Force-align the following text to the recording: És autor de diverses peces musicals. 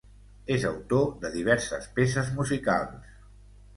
És 0.53 0.63
autor 0.69 1.03
de 1.25 1.31
diverses 1.37 1.91
peces 1.99 2.33
musicals. 2.39 3.13